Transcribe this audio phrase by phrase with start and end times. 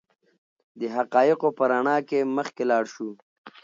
[0.79, 3.09] د حقایقو په رڼا کې مخکې لاړ شو.